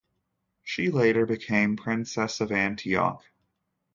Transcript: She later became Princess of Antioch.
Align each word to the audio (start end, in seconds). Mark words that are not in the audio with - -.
She 0.63 0.89
later 0.89 1.27
became 1.27 1.77
Princess 1.77 2.41
of 2.41 2.51
Antioch. 2.51 3.23